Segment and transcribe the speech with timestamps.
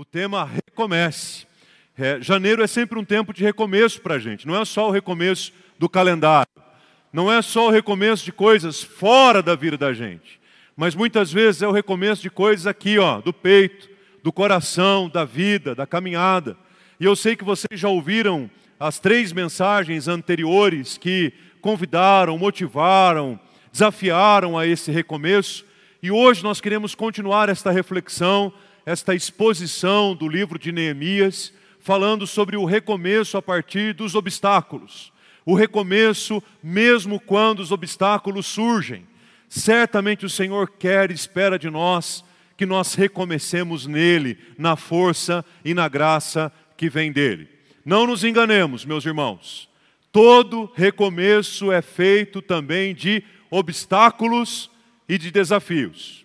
[0.00, 1.44] O tema recomece.
[1.98, 4.46] É, janeiro é sempre um tempo de recomeço para a gente.
[4.46, 6.46] Não é só o recomeço do calendário.
[7.12, 10.38] Não é só o recomeço de coisas fora da vida da gente.
[10.76, 13.88] Mas muitas vezes é o recomeço de coisas aqui, ó, do peito,
[14.22, 16.56] do coração, da vida, da caminhada.
[17.00, 23.36] E eu sei que vocês já ouviram as três mensagens anteriores que convidaram, motivaram,
[23.72, 25.64] desafiaram a esse recomeço.
[26.00, 28.52] E hoje nós queremos continuar esta reflexão,
[28.88, 35.12] esta exposição do livro de Neemias, falando sobre o recomeço a partir dos obstáculos.
[35.44, 39.06] O recomeço, mesmo quando os obstáculos surgem.
[39.46, 42.24] Certamente o Senhor quer e espera de nós
[42.56, 47.46] que nós recomecemos nele, na força e na graça que vem dele.
[47.84, 49.68] Não nos enganemos, meus irmãos.
[50.10, 54.70] Todo recomeço é feito também de obstáculos
[55.06, 56.17] e de desafios.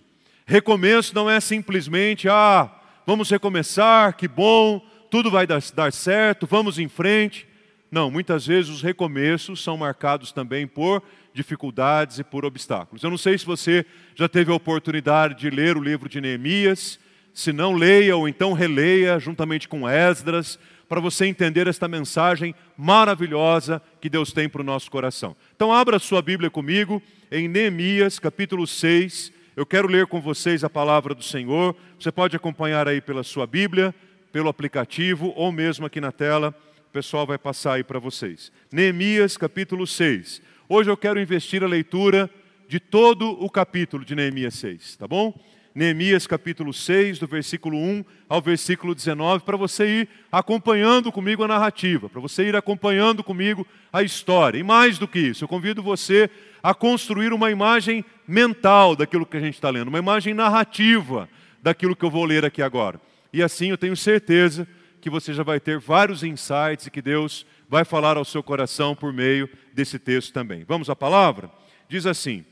[0.46, 2.70] Recomeço não é simplesmente, ah,
[3.06, 7.48] vamos recomeçar, que bom, tudo vai dar, dar certo, vamos em frente.
[7.90, 11.04] Não, muitas vezes os recomeços são marcados também por
[11.34, 13.04] dificuldades e por obstáculos.
[13.04, 17.00] Eu não sei se você já teve a oportunidade de ler o livro de Neemias,
[17.34, 20.60] se não leia ou então releia juntamente com Esdras,
[20.90, 25.36] para você entender esta mensagem maravilhosa que Deus tem para o nosso coração.
[25.56, 29.32] Então abra sua Bíblia comigo em Neemias, capítulo 6.
[29.56, 31.76] Eu quero ler com vocês a palavra do Senhor.
[32.00, 33.94] Você pode acompanhar aí pela sua Bíblia,
[34.32, 36.56] pelo aplicativo ou mesmo aqui na tela
[36.94, 38.52] pessoal vai passar aí para vocês.
[38.72, 40.44] Neemias capítulo 6.
[40.70, 42.30] Hoje eu quero investir a leitura
[42.68, 45.34] de todo o capítulo de Neemias 6, tá bom?
[45.74, 51.48] Neemias capítulo 6, do versículo 1 ao versículo 19, para você ir acompanhando comigo a
[51.48, 54.60] narrativa, para você ir acompanhando comigo a história.
[54.60, 56.30] E mais do que isso, eu convido você
[56.64, 61.28] a construir uma imagem mental daquilo que a gente está lendo, uma imagem narrativa
[61.62, 63.00] daquilo que eu vou ler aqui agora.
[63.34, 64.66] E assim eu tenho certeza
[65.02, 68.96] que você já vai ter vários insights e que Deus vai falar ao seu coração
[68.96, 70.64] por meio desse texto também.
[70.64, 71.52] Vamos à palavra?
[71.90, 72.46] Diz assim: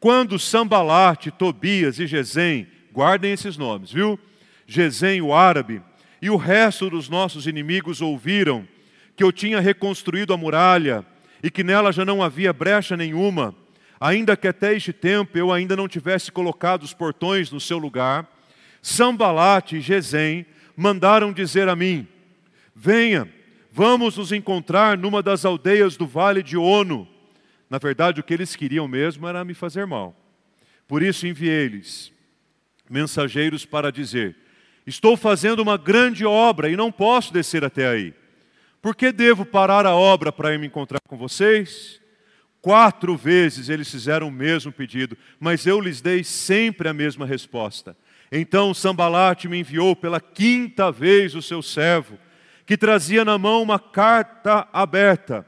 [0.00, 4.18] Quando Sambalate, Tobias e Gesem, guardem esses nomes, viu?
[4.66, 5.82] Gesem, o árabe,
[6.22, 8.66] e o resto dos nossos inimigos ouviram
[9.14, 11.04] que eu tinha reconstruído a muralha
[11.42, 13.54] e que nela já não havia brecha nenhuma,
[14.00, 18.28] ainda que até este tempo eu ainda não tivesse colocado os portões no seu lugar,
[18.82, 22.06] Sambalate e Gesem mandaram dizer a mim:
[22.74, 23.28] Venha,
[23.72, 27.08] vamos nos encontrar numa das aldeias do vale de Ono.
[27.68, 30.16] Na verdade, o que eles queriam mesmo era me fazer mal.
[30.86, 32.12] Por isso enviei-lhes
[32.88, 34.36] mensageiros para dizer:
[34.86, 38.14] Estou fazendo uma grande obra e não posso descer até aí.
[38.80, 42.00] Por que devo parar a obra para ir me encontrar com vocês?
[42.60, 47.96] Quatro vezes eles fizeram o mesmo pedido, mas eu lhes dei sempre a mesma resposta.
[48.30, 52.18] Então Sambalate me enviou pela quinta vez o seu servo,
[52.66, 55.46] que trazia na mão uma carta aberta.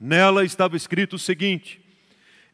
[0.00, 1.80] Nela estava escrito o seguinte: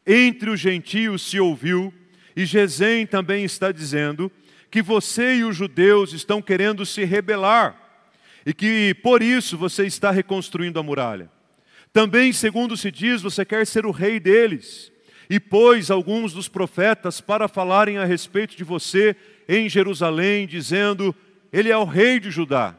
[0.05, 1.93] Entre os gentios se ouviu,
[2.35, 4.31] e Gesem também está dizendo,
[4.69, 7.88] que você e os judeus estão querendo se rebelar,
[8.45, 11.29] e que por isso você está reconstruindo a muralha.
[11.91, 14.91] Também, segundo se diz, você quer ser o rei deles
[15.29, 19.15] e pôs alguns dos profetas para falarem a respeito de você
[19.47, 21.15] em Jerusalém, dizendo:
[21.51, 22.75] Ele é o rei de Judá.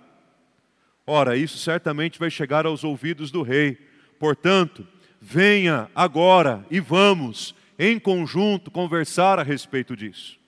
[1.07, 3.79] Ora, isso certamente vai chegar aos ouvidos do rei.
[4.19, 4.87] Portanto,
[5.21, 10.39] venha agora e vamos, em conjunto, conversar a respeito disso.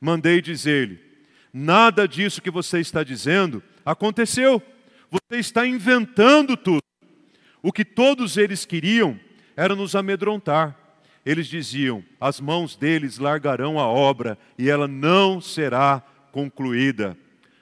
[0.00, 1.00] Mandei dizer-lhe:
[1.52, 3.62] Nada disso que você está dizendo
[3.92, 4.62] aconteceu.
[5.10, 6.82] Você está inventando tudo.
[7.62, 9.18] O que todos eles queriam
[9.56, 10.76] era nos amedrontar
[11.28, 17.14] eles diziam: as mãos deles largarão a obra e ela não será concluída.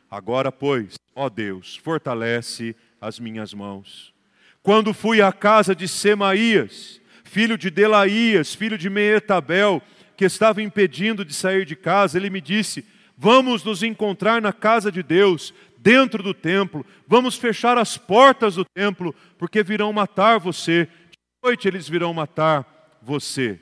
[0.09, 4.15] Agora, pois, ó Deus, fortalece as minhas mãos.
[4.63, 9.83] Quando fui à casa de Semaías, filho de Delaías, filho de Meetabel,
[10.17, 12.85] que estava impedindo de sair de casa, ele me disse:
[13.19, 15.53] Vamos nos encontrar na casa de Deus,
[15.87, 20.87] dentro do templo, vamos fechar as portas do templo, porque virão matar você.
[20.87, 23.61] De noite eles virão matar você.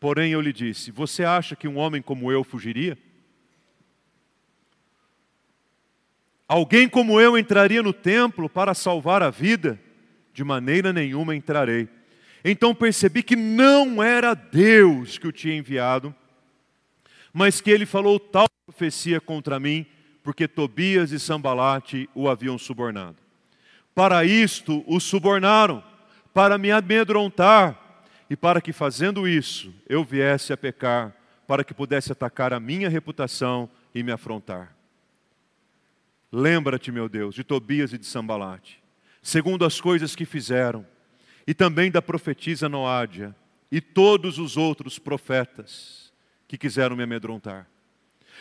[0.00, 2.98] Porém, eu lhe disse: Você acha que um homem como eu fugiria?
[6.48, 9.80] Alguém como eu entraria no templo para salvar a vida?
[10.32, 11.88] De maneira nenhuma entrarei.
[12.44, 16.12] Então percebi que não era Deus que o tinha enviado,
[17.32, 19.86] mas que ele falou tal profecia contra mim,
[20.26, 23.14] porque Tobias e Sambalate o haviam subornado.
[23.94, 25.84] Para isto o subornaram,
[26.34, 31.14] para me amedrontar, e para que fazendo isso eu viesse a pecar,
[31.46, 34.76] para que pudesse atacar a minha reputação e me afrontar.
[36.32, 38.82] Lembra-te, meu Deus, de Tobias e de Sambalate,
[39.22, 40.84] segundo as coisas que fizeram,
[41.46, 43.32] e também da profetisa Noádia
[43.70, 46.12] e todos os outros profetas
[46.48, 47.68] que quiseram me amedrontar.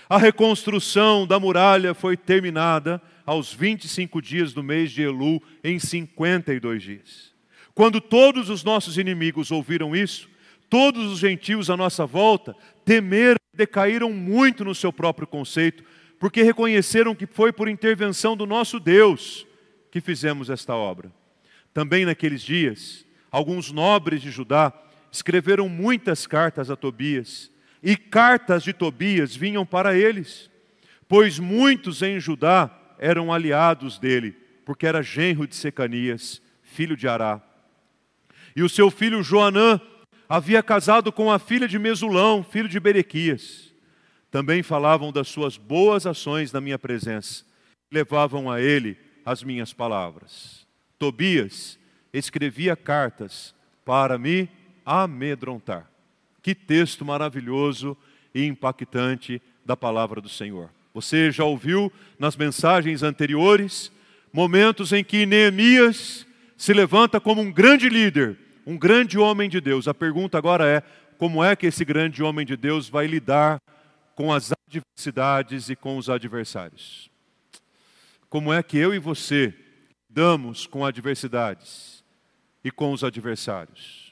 [0.09, 6.83] A reconstrução da muralha foi terminada aos 25 dias do mês de Elu, em 52
[6.83, 7.33] dias.
[7.73, 10.29] Quando todos os nossos inimigos ouviram isso,
[10.69, 12.55] todos os gentios à nossa volta
[12.85, 15.83] temeram e decaíram muito no seu próprio conceito,
[16.19, 19.45] porque reconheceram que foi por intervenção do nosso Deus
[19.91, 21.11] que fizemos esta obra.
[21.73, 24.71] Também naqueles dias, alguns nobres de Judá
[25.11, 30.49] escreveram muitas cartas a Tobias, e cartas de Tobias vinham para eles,
[31.07, 34.35] pois muitos em Judá eram aliados dele,
[34.65, 37.41] porque era genro de Secanias, filho de Ará.
[38.55, 39.79] E o seu filho Joanã
[40.27, 43.73] havia casado com a filha de Mesulão, filho de Berequias.
[44.31, 47.45] Também falavam das suas boas ações na minha presença,
[47.91, 50.67] levavam a ele as minhas palavras.
[50.97, 51.79] Tobias
[52.11, 54.49] escrevia cartas para me
[54.85, 55.89] amedrontar.
[56.45, 57.97] Que texto maravilhoso
[58.31, 60.69] e impactante da palavra do Senhor.
[60.93, 63.91] Você já ouviu nas mensagens anteriores
[64.31, 66.23] momentos em que Neemias
[66.55, 69.87] se levanta como um grande líder, um grande homem de Deus.
[69.87, 70.83] A pergunta agora é:
[71.17, 73.57] como é que esse grande homem de Deus vai lidar
[74.13, 77.09] com as adversidades e com os adversários?
[78.29, 79.51] Como é que eu e você
[80.07, 82.03] lidamos com adversidades
[82.63, 84.04] e com os adversários?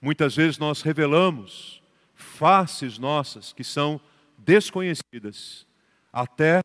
[0.00, 1.82] Muitas vezes nós revelamos
[2.14, 4.00] faces nossas que são
[4.38, 5.66] desconhecidas,
[6.12, 6.62] até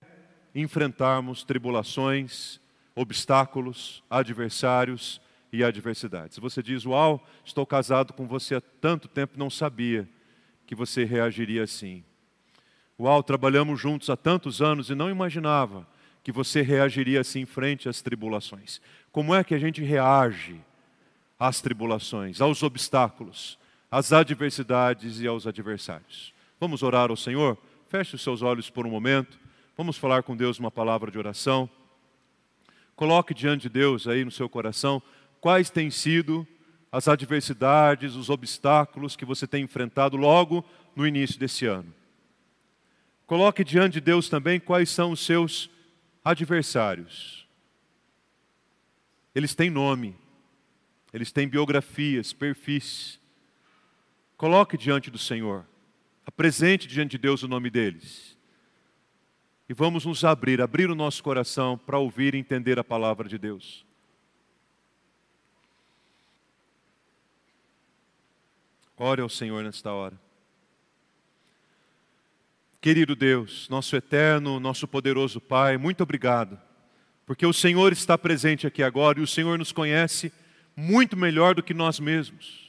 [0.53, 2.59] enfrentarmos tribulações,
[2.95, 5.19] obstáculos, adversários
[5.51, 6.37] e adversidades.
[6.39, 10.07] Você diz: Uau, estou casado com você há tanto tempo, não sabia
[10.65, 12.03] que você reagiria assim.
[12.97, 15.85] Uau, trabalhamos juntos há tantos anos e não imaginava
[16.23, 18.81] que você reagiria assim frente às tribulações.
[19.11, 20.59] Como é que a gente reage
[21.39, 23.57] às tribulações, aos obstáculos,
[23.91, 26.33] às adversidades e aos adversários.
[26.59, 27.57] Vamos orar ao Senhor?
[27.87, 29.37] Feche os seus olhos por um momento.
[29.77, 31.69] Vamos falar com Deus uma palavra de oração.
[32.95, 35.01] Coloque diante de Deus aí no seu coração
[35.41, 36.47] quais têm sido
[36.91, 40.63] as adversidades, os obstáculos que você tem enfrentado logo
[40.95, 41.93] no início desse ano.
[43.27, 45.69] Coloque diante de Deus também quais são os seus
[46.23, 47.45] adversários.
[49.33, 50.15] Eles têm nome
[51.15, 53.21] eles têm biografias, perfis.
[54.35, 55.65] Coloque diante do Senhor,
[56.25, 58.37] apresente diante de Deus o nome deles.
[59.69, 63.37] E vamos nos abrir, abrir o nosso coração para ouvir e entender a palavra de
[63.37, 63.85] Deus.
[68.97, 70.19] Ore ao Senhor nesta hora.
[72.81, 76.59] Querido Deus, nosso eterno, nosso poderoso Pai, muito obrigado,
[77.25, 80.29] porque o Senhor está presente aqui agora e o Senhor nos conhece
[80.75, 82.65] muito melhor do que nós mesmos.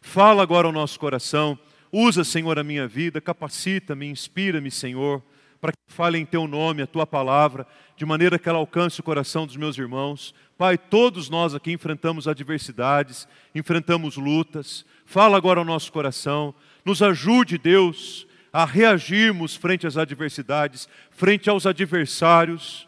[0.00, 1.58] Fala agora ao nosso coração,
[1.90, 5.22] usa, Senhor, a minha vida, capacita-me, inspira-me, Senhor,
[5.60, 7.66] para que fale em Teu nome, a Tua palavra,
[7.96, 10.34] de maneira que ela alcance o coração dos meus irmãos.
[10.58, 14.84] Pai, todos nós aqui enfrentamos adversidades, enfrentamos lutas.
[15.06, 16.54] Fala agora ao nosso coração,
[16.84, 22.86] nos ajude, Deus, a reagirmos frente às adversidades, frente aos adversários,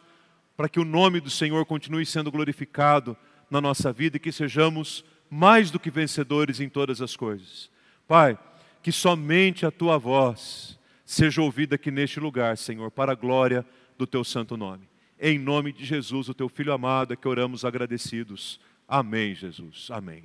[0.55, 3.17] para que o nome do Senhor continue sendo glorificado
[3.51, 7.71] na nossa vida e que sejamos mais do que vencedores em todas as coisas.
[8.07, 8.39] Pai,
[8.83, 13.65] que somente a tua voz seja ouvida aqui neste lugar, Senhor, para a glória
[13.97, 14.89] do teu santo nome.
[15.19, 18.61] Em nome de Jesus, o teu filho amado, é que oramos agradecidos.
[18.87, 19.89] Amém, Jesus.
[19.91, 20.25] Amém.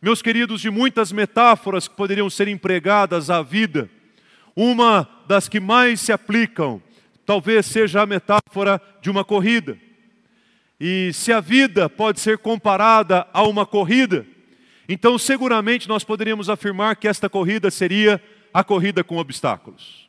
[0.00, 3.88] Meus queridos, de muitas metáforas que poderiam ser empregadas à vida,
[4.56, 6.82] uma das que mais se aplicam,
[7.24, 9.78] talvez seja a metáfora de uma corrida.
[10.78, 14.26] E se a vida pode ser comparada a uma corrida,
[14.88, 18.20] então seguramente nós poderíamos afirmar que esta corrida seria
[18.52, 20.08] a corrida com obstáculos.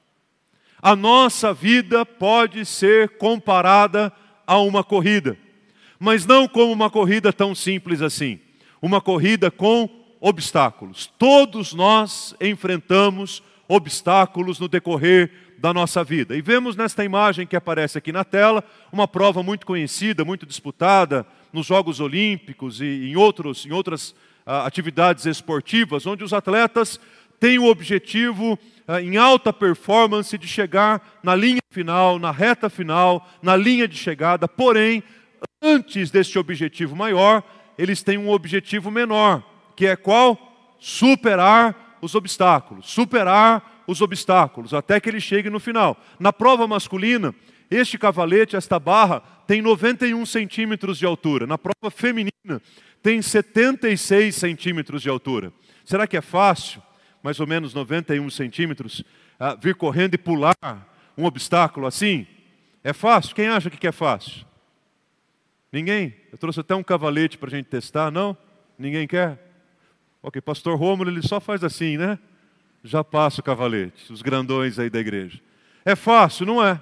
[0.81, 4.11] A nossa vida pode ser comparada
[4.45, 5.37] a uma corrida,
[5.99, 8.39] mas não como uma corrida tão simples assim.
[8.81, 11.11] Uma corrida com obstáculos.
[11.17, 16.35] Todos nós enfrentamos obstáculos no decorrer da nossa vida.
[16.35, 21.25] E vemos nesta imagem que aparece aqui na tela uma prova muito conhecida, muito disputada
[21.51, 24.11] nos Jogos Olímpicos e em, outros, em outras
[24.45, 26.99] uh, atividades esportivas, onde os atletas
[27.39, 28.53] têm o objetivo
[28.87, 33.97] uh, em alta performance de chegar na linha final, na reta final, na linha de
[33.97, 34.47] chegada.
[34.47, 35.03] Porém,
[35.61, 37.43] antes deste objetivo maior,
[37.77, 39.43] eles têm um objetivo menor,
[39.75, 40.75] que é qual?
[40.79, 45.97] Superar os obstáculos, superar os obstáculos, até que ele chegue no final.
[46.19, 47.33] Na prova masculina,
[47.69, 51.47] Este cavalete, esta barra, tem 91 centímetros de altura.
[51.47, 52.61] Na prova feminina,
[53.01, 55.51] tem 76 centímetros de altura.
[55.83, 56.81] Será que é fácil,
[57.23, 60.55] mais ou menos 91 centímetros, uh, vir correndo e pular
[61.17, 62.27] um obstáculo assim?
[62.83, 63.35] É fácil?
[63.35, 64.45] Quem acha que é fácil?
[65.71, 66.15] Ninguém?
[66.31, 68.37] Eu trouxe até um cavalete para a gente testar, não?
[68.77, 69.44] Ninguém quer?
[70.27, 72.17] Ok, pastor Rômulo, ele só faz assim, né?
[72.83, 75.39] Já passa o cavalete, os grandões aí da igreja.
[75.85, 76.81] É fácil, não é?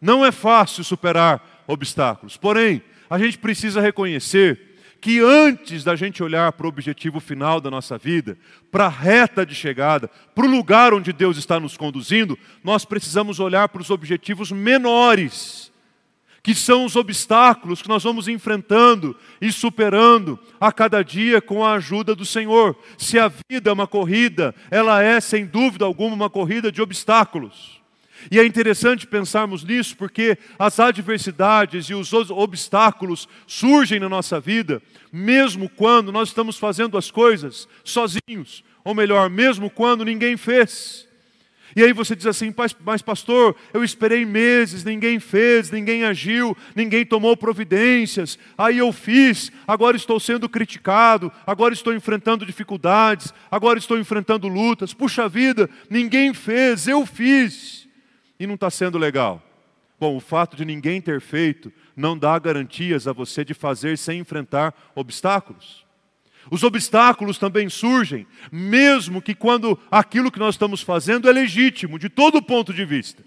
[0.00, 2.38] Não é fácil superar obstáculos.
[2.38, 7.70] Porém, a gente precisa reconhecer que antes da gente olhar para o objetivo final da
[7.70, 8.38] nossa vida,
[8.72, 13.40] para a reta de chegada, para o lugar onde Deus está nos conduzindo, nós precisamos
[13.40, 15.69] olhar para os objetivos menores,
[16.42, 21.74] que são os obstáculos que nós vamos enfrentando e superando a cada dia com a
[21.74, 22.76] ajuda do Senhor.
[22.96, 27.80] Se a vida é uma corrida, ela é, sem dúvida alguma, uma corrida de obstáculos.
[28.30, 34.82] E é interessante pensarmos nisso, porque as adversidades e os obstáculos surgem na nossa vida,
[35.12, 41.08] mesmo quando nós estamos fazendo as coisas sozinhos, ou melhor, mesmo quando ninguém fez.
[41.76, 42.52] E aí você diz assim,
[42.84, 49.52] mas pastor, eu esperei meses, ninguém fez, ninguém agiu, ninguém tomou providências, aí eu fiz,
[49.66, 56.34] agora estou sendo criticado, agora estou enfrentando dificuldades, agora estou enfrentando lutas, puxa vida, ninguém
[56.34, 57.88] fez, eu fiz
[58.38, 59.42] e não está sendo legal.
[59.98, 64.18] Bom, o fato de ninguém ter feito não dá garantias a você de fazer sem
[64.20, 65.84] enfrentar obstáculos.
[66.50, 72.08] Os obstáculos também surgem, mesmo que quando aquilo que nós estamos fazendo é legítimo, de
[72.08, 73.24] todo ponto de vista.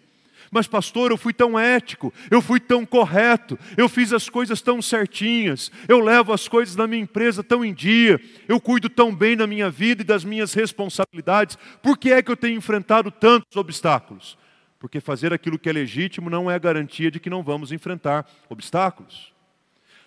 [0.49, 4.81] Mas, pastor, eu fui tão ético, eu fui tão correto, eu fiz as coisas tão
[4.81, 9.35] certinhas, eu levo as coisas da minha empresa tão em dia, eu cuido tão bem
[9.35, 13.55] da minha vida e das minhas responsabilidades, por que é que eu tenho enfrentado tantos
[13.55, 14.37] obstáculos?
[14.83, 19.31] porque fazer aquilo que é legítimo não é garantia de que não vamos enfrentar obstáculos.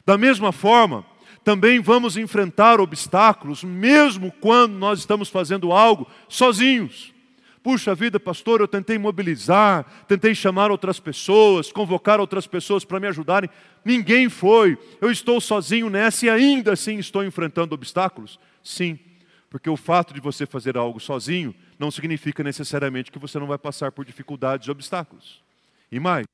[0.05, 1.03] Da mesma forma,
[1.47, 7.15] também vamos enfrentar obstáculos, mesmo quando nós estamos fazendo algo sozinhos.
[7.63, 13.07] Puxa vida, pastor, eu tentei mobilizar, tentei chamar outras pessoas, convocar outras pessoas para me
[13.07, 13.49] ajudarem,
[13.85, 14.77] ninguém foi.
[15.01, 18.41] Eu estou sozinho nessa e ainda assim estou enfrentando obstáculos?
[18.61, 18.99] Sim,
[19.49, 23.59] porque o fato de você fazer algo sozinho não significa necessariamente que você não vai
[23.59, 25.41] passar por dificuldades e obstáculos.
[25.93, 26.27] E mais,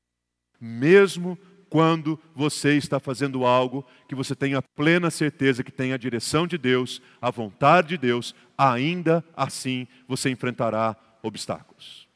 [0.59, 1.37] mesmo
[1.73, 6.55] quando você está fazendo algo que você tenha plena certeza que tem a direção de
[6.55, 12.07] Deus, a vontade de Deus, ainda assim você enfrentará obstáculos.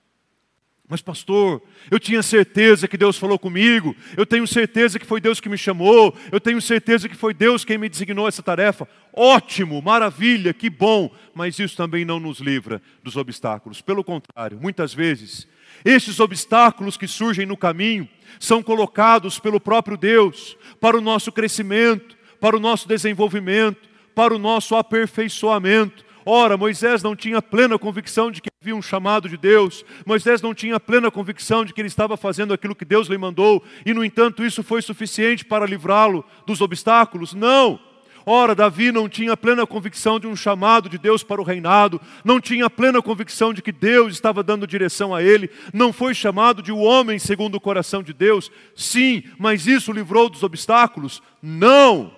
[0.87, 1.59] Mas, pastor,
[1.89, 5.57] eu tinha certeza que Deus falou comigo, eu tenho certeza que foi Deus que me
[5.57, 8.87] chamou, eu tenho certeza que foi Deus quem me designou essa tarefa.
[9.11, 13.81] Ótimo, maravilha, que bom, mas isso também não nos livra dos obstáculos.
[13.81, 15.47] Pelo contrário, muitas vezes,
[15.83, 18.07] esses obstáculos que surgem no caminho
[18.39, 24.39] são colocados pelo próprio Deus para o nosso crescimento, para o nosso desenvolvimento, para o
[24.39, 26.05] nosso aperfeiçoamento.
[26.25, 30.53] Ora, Moisés não tinha plena convicção de que havia um chamado de Deus, Moisés não
[30.53, 34.03] tinha plena convicção de que ele estava fazendo aquilo que Deus lhe mandou, e no
[34.03, 37.33] entanto isso foi suficiente para livrá-lo dos obstáculos?
[37.33, 37.86] Não!
[38.29, 42.41] Ora, Davi não tinha plena convicção de um chamado de Deus para o reinado, não
[42.41, 46.69] tinha plena convicção de que Deus estava dando direção a ele, não foi chamado de
[46.69, 48.51] um homem segundo o coração de Deus?
[48.75, 51.23] Sim, mas isso livrou dos obstáculos?
[51.41, 52.11] Não!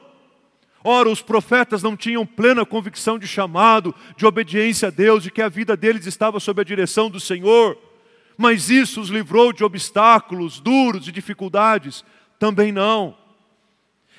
[0.83, 5.43] Ora, os profetas não tinham plena convicção de chamado, de obediência a Deus, de que
[5.43, 7.77] a vida deles estava sob a direção do Senhor,
[8.35, 12.03] mas isso os livrou de obstáculos duros e dificuldades?
[12.39, 13.18] Também não.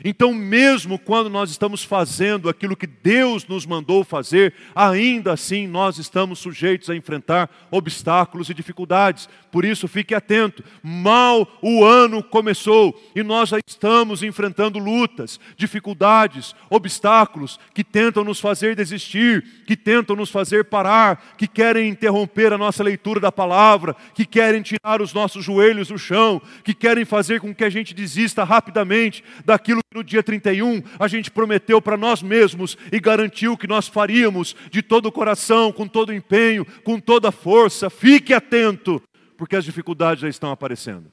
[0.05, 5.99] Então, mesmo quando nós estamos fazendo aquilo que Deus nos mandou fazer, ainda assim nós
[5.99, 9.29] estamos sujeitos a enfrentar obstáculos e dificuldades.
[9.53, 10.65] Por isso, fique atento.
[10.83, 18.41] Mal o ano começou e nós já estamos enfrentando lutas, dificuldades, obstáculos que tentam nos
[18.41, 23.95] fazer desistir, que tentam nos fazer parar, que querem interromper a nossa leitura da palavra,
[24.15, 27.93] que querem tirar os nossos joelhos do chão, que querem fazer com que a gente
[27.93, 33.67] desista rapidamente daquilo no dia 31, a gente prometeu para nós mesmos e garantiu que
[33.67, 37.91] nós faríamos de todo o coração, com todo o empenho, com toda a força.
[37.91, 39.03] Fique atento,
[39.37, 41.11] porque as dificuldades já estão aparecendo.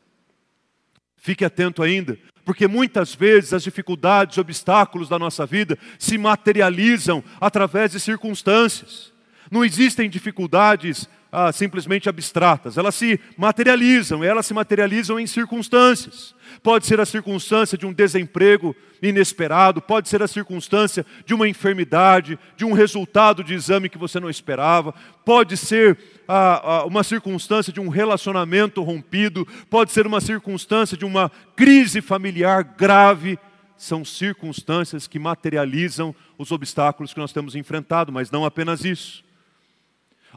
[1.15, 7.93] Fique atento ainda, porque muitas vezes as dificuldades, obstáculos da nossa vida se materializam através
[7.93, 9.12] de circunstâncias.
[9.50, 16.36] Não existem dificuldades ah, simplesmente abstratas, elas se materializam, elas se materializam em circunstâncias.
[16.63, 22.39] Pode ser a circunstância de um desemprego inesperado, pode ser a circunstância de uma enfermidade,
[22.55, 24.93] de um resultado de exame que você não esperava,
[25.25, 31.05] pode ser ah, ah, uma circunstância de um relacionamento rompido, pode ser uma circunstância de
[31.05, 33.38] uma crise familiar grave.
[33.75, 39.26] São circunstâncias que materializam os obstáculos que nós temos enfrentado, mas não apenas isso.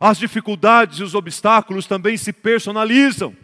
[0.01, 3.37] As dificuldades e os obstáculos também se personalizam.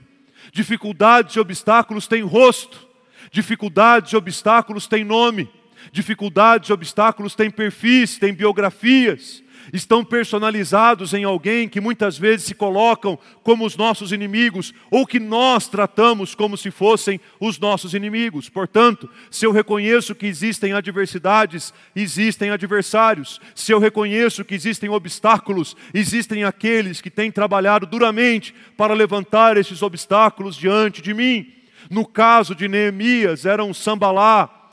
[0.50, 2.88] Dificuldades e obstáculos têm rosto.
[3.30, 5.50] Dificuldades e obstáculos têm nome.
[5.92, 12.54] Dificuldades e obstáculos têm perfis, têm biografias estão personalizados em alguém que muitas vezes se
[12.54, 18.48] colocam como os nossos inimigos, ou que nós tratamos como se fossem os nossos inimigos.
[18.48, 23.40] Portanto, se eu reconheço que existem adversidades, existem adversários.
[23.54, 29.82] Se eu reconheço que existem obstáculos, existem aqueles que têm trabalhado duramente para levantar esses
[29.82, 31.52] obstáculos diante de mim.
[31.90, 34.65] No caso de Neemias, era um sambalá,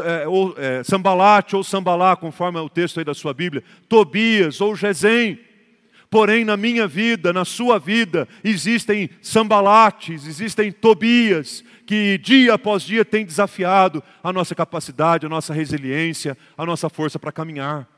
[0.00, 4.60] é, ou, é, Sambalate ou Sambalá, conforme é o texto aí da sua Bíblia, Tobias
[4.60, 5.38] ou Gesem.
[6.10, 13.04] Porém, na minha vida, na sua vida, existem Sambalates, existem Tobias, que dia após dia
[13.04, 17.88] têm desafiado a nossa capacidade, a nossa resiliência, a nossa força para caminhar.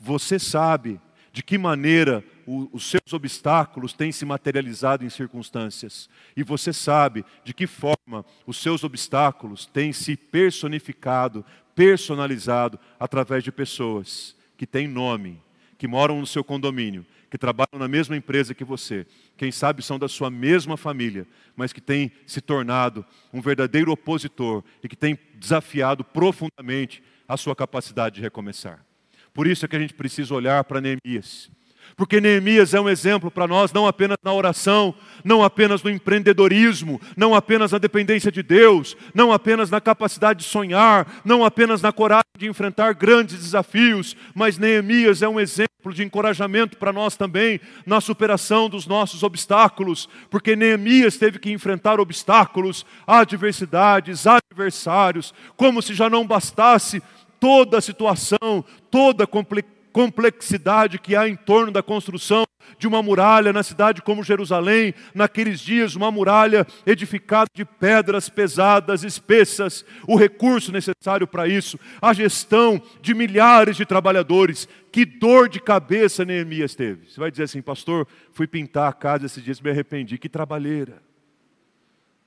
[0.00, 1.00] Você sabe
[1.32, 6.10] de que maneira o, os seus obstáculos têm se materializado em circunstâncias.
[6.36, 11.44] E você sabe de que forma os seus obstáculos têm se personificado,
[11.76, 15.40] personalizado através de pessoas que têm nome,
[15.78, 19.96] que moram no seu condomínio, que trabalham na mesma empresa que você, quem sabe são
[19.96, 25.16] da sua mesma família, mas que têm se tornado um verdadeiro opositor e que têm
[25.36, 28.84] desafiado profundamente a sua capacidade de recomeçar.
[29.32, 31.48] Por isso é que a gente precisa olhar para Neemias
[31.96, 34.94] porque Neemias é um exemplo para nós, não apenas na oração,
[35.24, 40.46] não apenas no empreendedorismo, não apenas na dependência de Deus, não apenas na capacidade de
[40.46, 46.02] sonhar, não apenas na coragem de enfrentar grandes desafios, mas Neemias é um exemplo de
[46.02, 52.84] encorajamento para nós também na superação dos nossos obstáculos, porque Neemias teve que enfrentar obstáculos,
[53.06, 57.02] adversidades, adversários, como se já não bastasse
[57.38, 62.44] toda a situação, toda a complexidade complexidade que há em torno da construção
[62.78, 69.02] de uma muralha na cidade como Jerusalém, naqueles dias, uma muralha edificada de pedras pesadas,
[69.02, 74.68] espessas, o recurso necessário para isso, a gestão de milhares de trabalhadores.
[74.92, 77.10] Que dor de cabeça Neemias teve.
[77.10, 80.18] Você vai dizer assim, pastor, fui pintar a casa esses dias, me arrependi.
[80.18, 81.02] Que trabalheira.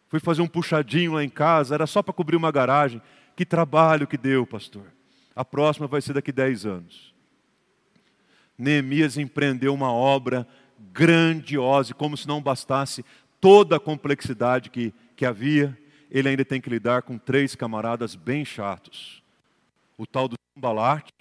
[0.07, 3.01] Fui fazer um puxadinho lá em casa, era só para cobrir uma garagem.
[3.35, 4.85] Que trabalho que deu, pastor.
[5.35, 7.12] A próxima vai ser daqui 10 anos.
[8.57, 10.47] Neemias empreendeu uma obra
[10.91, 13.03] grandiosa, como se não bastasse
[13.39, 15.77] toda a complexidade que, que havia,
[16.09, 19.23] ele ainda tem que lidar com três camaradas bem chatos.
[19.97, 21.11] O tal do Sambalate,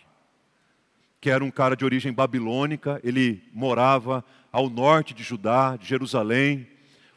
[1.20, 6.68] que era um cara de origem babilônica, ele morava ao norte de Judá, de Jerusalém.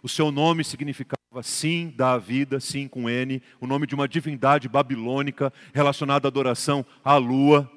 [0.01, 4.69] O seu nome significava sim da vida, sim com N, o nome de uma divindade
[4.69, 7.69] babilônica relacionada à adoração à lua.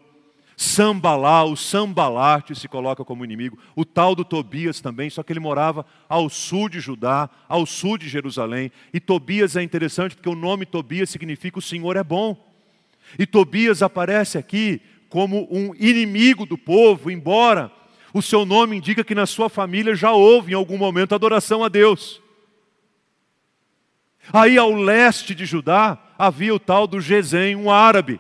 [0.61, 5.39] Sambalá, o Sambalate se coloca como inimigo, o tal do Tobias também, só que ele
[5.39, 8.73] morava ao sul de Judá, ao sul de Jerusalém.
[8.93, 12.37] E Tobias é interessante porque o nome Tobias significa o Senhor é bom.
[13.17, 17.71] E Tobias aparece aqui como um inimigo do povo, embora
[18.13, 21.69] o seu nome indica que na sua família já houve em algum momento adoração a
[21.69, 22.21] Deus.
[24.33, 28.19] Aí ao leste de Judá havia o tal do Gesem, um árabe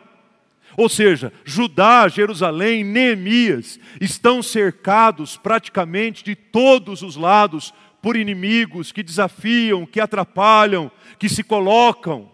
[0.79, 9.03] ou seja, Judá, Jerusalém, Neemias estão cercados praticamente de todos os lados por inimigos que
[9.03, 10.89] desafiam, que atrapalham,
[11.19, 12.31] que se colocam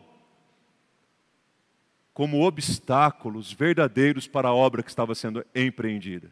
[2.12, 6.30] como obstáculos verdadeiros para a obra que estava sendo empreendida.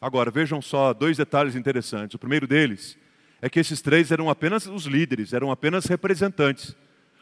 [0.00, 2.14] Agora, vejam só dois detalhes interessantes.
[2.14, 2.96] O primeiro deles
[3.42, 6.74] é que esses três eram apenas os líderes, eram apenas representantes.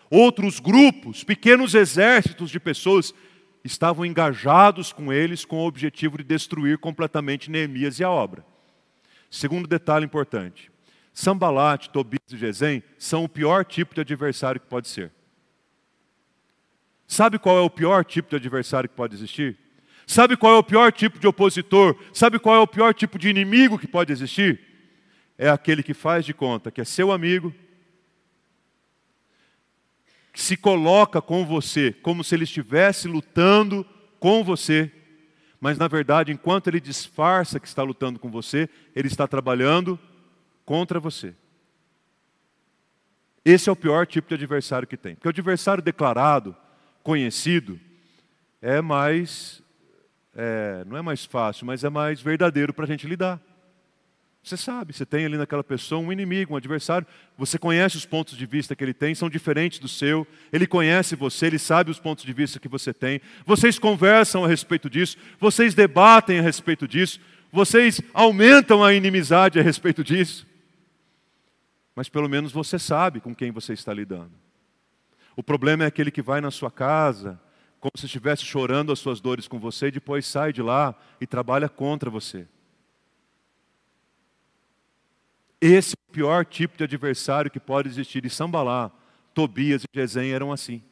[0.08, 3.12] Outros grupos, pequenos exércitos de pessoas
[3.64, 8.44] estavam engajados com eles com o objetivo de destruir completamente Neemias e a obra.
[9.30, 10.70] Segundo detalhe importante:
[11.12, 15.10] Sambalat, Tobias e Gesem são o pior tipo de adversário que pode ser.
[17.06, 19.58] Sabe qual é o pior tipo de adversário que pode existir?
[20.06, 21.96] Sabe qual é o pior tipo de opositor?
[22.12, 24.60] Sabe qual é o pior tipo de inimigo que pode existir?
[25.38, 27.54] É aquele que faz de conta que é seu amigo,
[30.34, 33.86] se coloca com você como se ele estivesse lutando
[34.18, 34.90] com você,
[35.60, 39.98] mas na verdade, enquanto ele disfarça que está lutando com você, ele está trabalhando
[40.64, 41.34] contra você.
[43.44, 45.14] Esse é o pior tipo de adversário que tem.
[45.14, 46.56] Porque o adversário declarado,
[47.02, 47.78] conhecido,
[48.60, 49.62] é mais.
[50.34, 53.40] É, não é mais fácil, mas é mais verdadeiro para a gente lidar.
[54.44, 58.36] Você sabe, você tem ali naquela pessoa um inimigo, um adversário, você conhece os pontos
[58.36, 61.98] de vista que ele tem, são diferentes do seu, ele conhece você, ele sabe os
[61.98, 66.86] pontos de vista que você tem, vocês conversam a respeito disso, vocês debatem a respeito
[66.86, 70.46] disso, vocês aumentam a inimizade a respeito disso,
[71.96, 74.32] mas pelo menos você sabe com quem você está lidando.
[75.34, 77.40] O problema é aquele que vai na sua casa,
[77.80, 81.26] como se estivesse chorando as suas dores com você, e depois sai de lá e
[81.26, 82.46] trabalha contra você.
[85.66, 88.22] Esse é o pior tipo de adversário que pode existir.
[88.26, 88.90] E Sambalá,
[89.32, 90.82] Tobias e Gesem eram assim.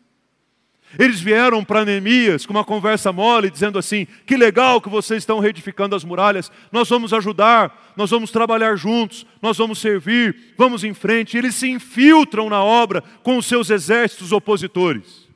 [0.99, 5.41] Eles vieram para Neemias com uma conversa mole, dizendo assim: que legal que vocês estão
[5.41, 10.95] reedificando as muralhas, nós vamos ajudar, nós vamos trabalhar juntos, nós vamos servir, vamos em
[10.95, 11.35] frente.
[11.35, 15.29] E eles se infiltram na obra com os seus exércitos opositores.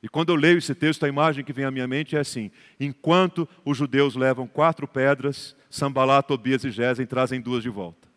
[0.00, 2.52] E quando eu leio esse texto, a imagem que vem à minha mente é assim:
[2.78, 8.09] enquanto os judeus levam quatro pedras, Sambalá, Tobias e Gesem trazem duas de volta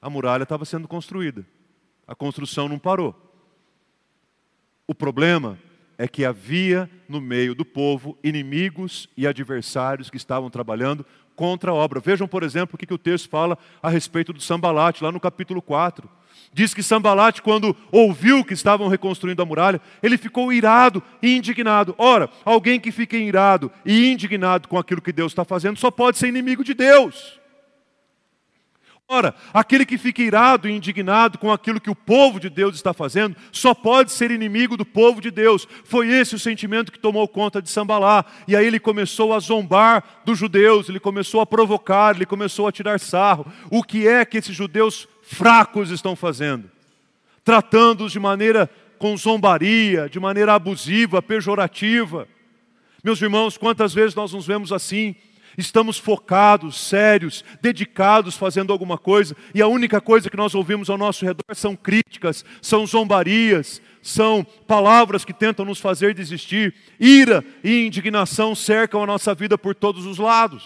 [0.00, 1.46] a muralha estava sendo construída.
[2.06, 3.14] A construção não parou.
[4.86, 5.58] O problema
[5.98, 11.74] é que havia no meio do povo inimigos e adversários que estavam trabalhando contra a
[11.74, 12.00] obra.
[12.00, 15.60] Vejam, por exemplo, o que, o texto fala a respeito do Sambalate, lá no capítulo
[15.60, 16.08] 4.
[16.52, 21.94] Diz que Sambalate, quando ouviu que estavam reconstruindo a muralha, ele ficou irado e indignado.
[21.98, 26.16] Ora, alguém que fica irado e indignado com aquilo que Deus está fazendo só pode
[26.16, 27.38] ser inimigo de Deus.
[29.10, 32.92] Ora, aquele que fica irado e indignado com aquilo que o povo de Deus está
[32.92, 35.66] fazendo, só pode ser inimigo do povo de Deus.
[35.82, 38.22] Foi esse o sentimento que tomou conta de Sambalá.
[38.46, 42.72] E aí ele começou a zombar dos judeus, ele começou a provocar, ele começou a
[42.72, 43.46] tirar sarro.
[43.70, 46.70] O que é que esses judeus fracos estão fazendo?
[47.42, 48.68] Tratando-os de maneira
[48.98, 52.28] com zombaria, de maneira abusiva, pejorativa.
[53.02, 55.16] Meus irmãos, quantas vezes nós nos vemos assim?
[55.58, 60.96] Estamos focados, sérios, dedicados fazendo alguma coisa, e a única coisa que nós ouvimos ao
[60.96, 66.72] nosso redor são críticas, são zombarias, são palavras que tentam nos fazer desistir.
[67.00, 70.64] Ira e indignação cercam a nossa vida por todos os lados.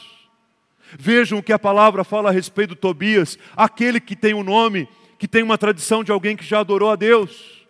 [0.98, 4.86] Vejam o que a palavra fala a respeito do Tobias, aquele que tem um nome,
[5.18, 7.66] que tem uma tradição de alguém que já adorou a Deus.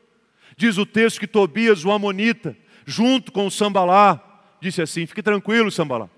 [0.57, 4.21] Diz o texto que Tobias, o Amonita, junto com o Sambalá,
[4.61, 6.11] disse assim: fique tranquilo, Sambalá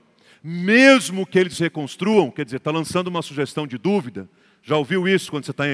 [0.47, 4.29] mesmo que eles reconstruam, quer dizer, está lançando uma sugestão de dúvida,
[4.63, 5.65] já ouviu isso quando você está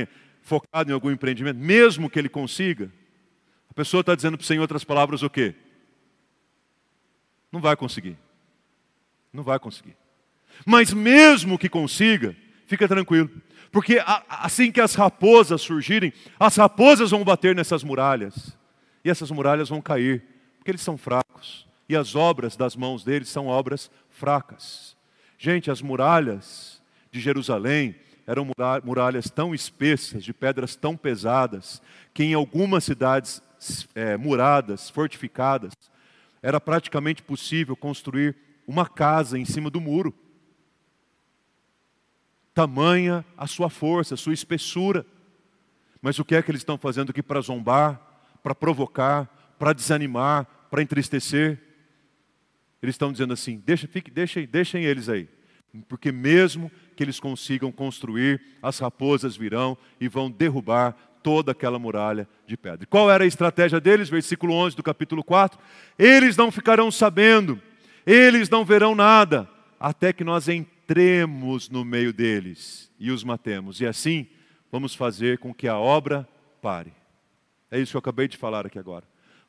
[0.43, 1.59] focado em algum empreendimento?
[1.59, 2.89] Mesmo que ele consiga,
[3.69, 5.57] a pessoa está dizendo para você, em outras palavras, o quê?
[7.51, 8.17] Não vai conseguir.
[9.33, 9.97] Não vai conseguir.
[10.65, 12.37] Mas mesmo que consiga,
[12.69, 13.29] fica tranquilo.
[13.73, 18.57] Porque assim que as raposas surgirem, as raposas vão bater nessas muralhas.
[19.05, 20.23] E essas muralhas vão cair,
[20.59, 21.67] porque eles são fracos.
[21.89, 24.95] E as obras das mãos deles são obras fracas.
[25.39, 28.47] Gente, as muralhas de Jerusalém eram
[28.85, 31.81] muralhas tão espessas, de pedras tão pesadas,
[32.13, 33.43] que em algumas cidades
[33.95, 35.73] é, muradas, fortificadas,
[36.43, 40.15] era praticamente possível construir uma casa em cima do muro.
[42.53, 45.07] Tamanha a sua força, a sua espessura.
[46.03, 48.01] Mas o que é que eles estão fazendo aqui para zombar,
[48.43, 49.27] para provocar,
[49.59, 51.70] para desanimar, para entristecer?
[52.83, 55.29] Eles estão dizendo assim: deixa, fique, deixem, deixem eles aí.
[55.89, 62.29] Porque mesmo que eles consigam construir, as raposas virão e vão derrubar toda aquela muralha
[62.47, 62.87] de pedra.
[62.87, 64.09] Qual era a estratégia deles?
[64.09, 65.59] Versículo 11 do capítulo 4.
[65.99, 67.61] Eles não ficarão sabendo,
[68.07, 73.81] eles não verão nada, até que nós entremos no meio deles e os matemos.
[73.81, 74.27] E assim
[74.73, 76.29] vamos fazer com que a obra
[76.61, 76.93] pare.
[77.71, 79.05] É isso que eu acabei de falar aqui agora.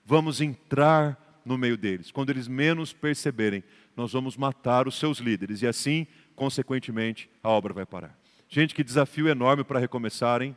[0.05, 2.11] Vamos entrar no meio deles.
[2.11, 3.63] Quando eles menos perceberem,
[3.95, 8.17] nós vamos matar os seus líderes e assim, consequentemente, a obra vai parar.
[8.49, 10.55] Gente, que desafio enorme para recomeçarem.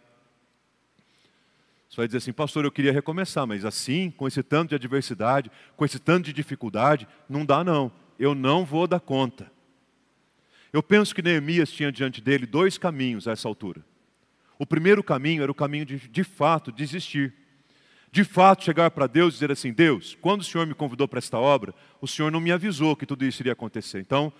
[1.88, 5.50] Você vai dizer assim, pastor, eu queria recomeçar, mas assim, com esse tanto de adversidade,
[5.76, 7.92] com esse tanto de dificuldade, não dá não.
[8.18, 9.50] Eu não vou dar conta.
[10.72, 13.84] Eu penso que Neemias tinha diante dele dois caminhos a essa altura.
[14.58, 17.32] O primeiro caminho era o caminho de, de fato, desistir
[18.14, 21.18] de fato chegar para Deus e dizer assim: Deus, quando o Senhor me convidou para
[21.18, 23.98] esta obra, o Senhor não me avisou que tudo isso iria acontecer.
[23.98, 24.32] Então,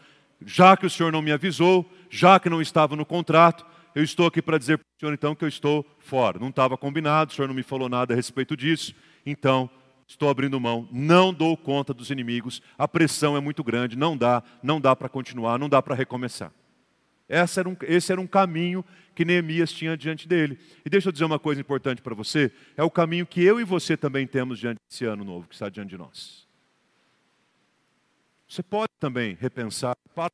[0.47, 4.29] já que o Senhor não me avisou, já que não estava no contrato, eu estou
[4.29, 6.39] aqui para dizer para o Senhor então que eu estou fora.
[6.39, 8.95] Não estava combinado, o Senhor não me falou nada a respeito disso,
[9.27, 9.69] então
[10.07, 14.41] estou abrindo mão, não dou conta dos inimigos, a pressão é muito grande, não dá,
[14.63, 16.53] não dá para continuar, não dá para recomeçar.
[17.29, 20.59] Esse era, um, esse era um caminho que Neemias tinha diante dele.
[20.85, 23.65] E deixa eu dizer uma coisa importante para você: é o caminho que eu e
[23.65, 26.47] você também temos diante desse ano novo que está diante de nós.
[28.49, 30.31] Você pode também repensar, parar.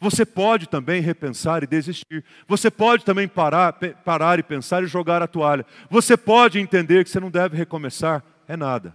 [0.00, 2.24] Você pode também repensar e desistir.
[2.48, 3.72] Você pode também parar,
[4.04, 5.64] parar e pensar e jogar a toalha.
[5.88, 8.24] Você pode entender que você não deve recomeçar.
[8.48, 8.94] É nada.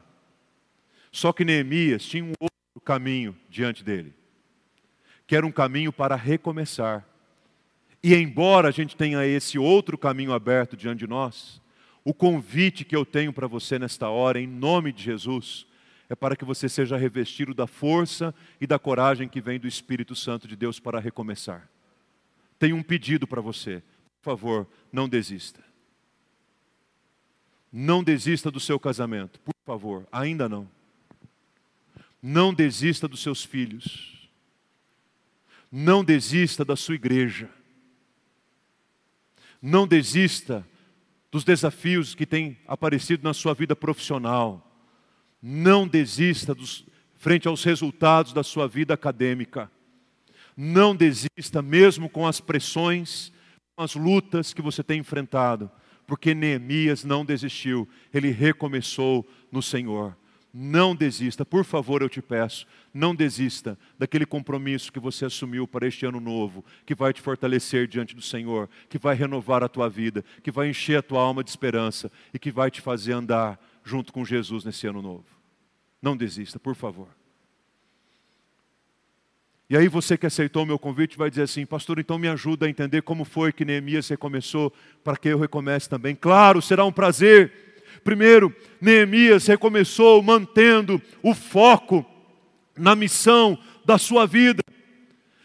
[1.12, 4.14] Só que Neemias tinha um outro caminho diante dele,
[5.26, 7.06] que era um caminho para recomeçar.
[8.02, 11.62] E embora a gente tenha esse outro caminho aberto diante de nós,
[12.04, 15.68] o convite que eu tenho para você nesta hora, em nome de Jesus,
[16.10, 20.16] é para que você seja revestido da força e da coragem que vem do Espírito
[20.16, 21.70] Santo de Deus para recomeçar.
[22.58, 23.84] Tenho um pedido para você.
[24.22, 25.64] Por favor, não desista.
[27.72, 30.68] Não desista do seu casamento, por favor, ainda não.
[32.22, 34.28] Não desista dos seus filhos.
[35.72, 37.50] Não desista da sua igreja.
[39.62, 40.66] Não desista
[41.32, 44.66] dos desafios que têm aparecido na sua vida profissional.
[45.42, 49.72] Não desista dos, frente aos resultados da sua vida acadêmica.
[50.56, 53.32] Não desista, mesmo com as pressões,
[53.76, 55.72] com as lutas que você tem enfrentado,
[56.06, 60.18] porque Neemias não desistiu, ele recomeçou no Senhor.
[60.52, 65.88] Não desista, por favor, eu te peço, não desista daquele compromisso que você assumiu para
[65.88, 69.88] este ano novo, que vai te fortalecer diante do Senhor, que vai renovar a tua
[69.88, 73.60] vida, que vai encher a tua alma de esperança e que vai te fazer andar
[73.84, 75.26] junto com Jesus nesse ano novo.
[76.02, 77.10] Não desista, por favor.
[79.70, 82.66] E aí você que aceitou o meu convite vai dizer assim, pastor, então me ajuda
[82.66, 86.16] a entender como foi que Neemias recomeçou, para que eu recomece também.
[86.16, 87.69] Claro, será um prazer.
[88.04, 92.06] Primeiro, Neemias recomeçou mantendo o foco
[92.78, 94.62] na missão da sua vida.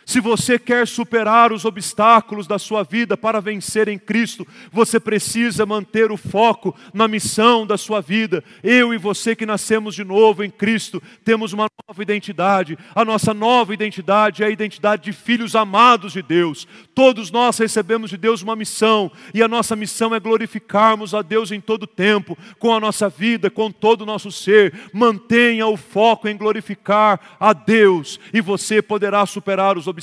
[0.07, 5.65] Se você quer superar os obstáculos da sua vida para vencer em Cristo, você precisa
[5.65, 8.45] manter o foco na missão da sua vida.
[8.63, 12.79] Eu e você que nascemos de novo em Cristo, temos uma nova identidade.
[12.95, 16.69] A nossa nova identidade é a identidade de filhos amados de Deus.
[16.95, 21.51] Todos nós recebemos de Deus uma missão, e a nossa missão é glorificarmos a Deus
[21.51, 24.75] em todo tempo, com a nossa vida, com todo o nosso ser.
[24.93, 29.94] Mantenha o foco em glorificar a Deus, e você poderá superar os obstáculos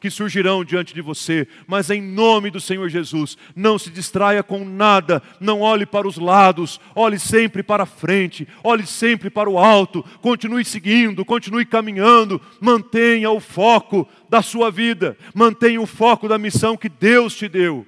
[0.00, 4.64] que surgirão diante de você, mas em nome do Senhor Jesus, não se distraia com
[4.64, 10.02] nada, não olhe para os lados, olhe sempre para frente, olhe sempre para o alto,
[10.20, 16.76] continue seguindo, continue caminhando, mantenha o foco da sua vida, mantenha o foco da missão
[16.76, 17.86] que Deus te deu.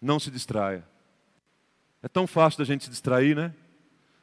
[0.00, 0.84] Não se distraia.
[2.02, 3.52] É tão fácil da gente se distrair, né?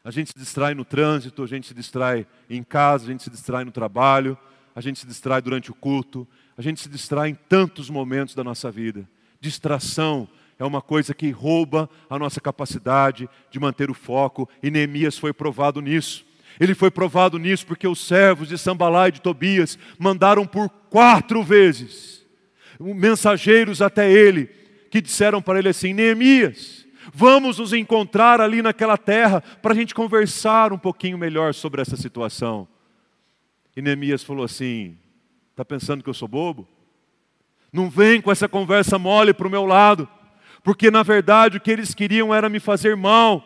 [0.03, 3.29] A gente se distrai no trânsito, a gente se distrai em casa, a gente se
[3.29, 4.37] distrai no trabalho,
[4.77, 8.43] a gente se distrai durante o culto, a gente se distrai em tantos momentos da
[8.43, 9.09] nossa vida.
[9.41, 15.17] Distração é uma coisa que rouba a nossa capacidade de manter o foco, e Neemias
[15.17, 16.23] foi provado nisso.
[16.59, 21.41] Ele foi provado nisso porque os servos de Sambalá e de Tobias mandaram por quatro
[21.41, 22.23] vezes
[22.79, 24.45] mensageiros até ele,
[24.91, 29.95] que disseram para ele assim: Neemias, vamos nos encontrar ali naquela terra para a gente
[29.95, 32.67] conversar um pouquinho melhor sobre essa situação.
[33.77, 34.97] E Neemias falou assim:
[35.51, 36.67] Está pensando que eu sou bobo?
[37.71, 40.09] Não vem com essa conversa mole para o meu lado,
[40.63, 43.43] porque na verdade o que eles queriam era me fazer mal.